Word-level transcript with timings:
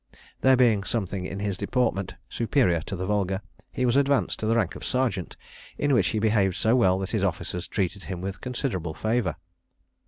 There 0.39 0.55
being 0.57 0.83
something 0.83 1.27
in 1.27 1.39
his 1.41 1.59
deportment 1.59 2.15
superior 2.27 2.81
to 2.87 2.95
the 2.95 3.05
vulgar, 3.05 3.39
he 3.71 3.85
was 3.85 3.95
advanced 3.95 4.39
to 4.39 4.47
the 4.47 4.55
rank 4.55 4.75
of 4.75 4.83
sergeant, 4.83 5.37
in 5.77 5.93
which 5.93 6.07
he 6.07 6.17
behaved 6.17 6.55
so 6.55 6.75
well 6.75 6.97
that 6.97 7.11
his 7.11 7.23
officers 7.23 7.67
treated 7.67 8.05
him 8.05 8.19
with 8.19 8.41
considerable 8.41 8.95
favour. 8.95 9.35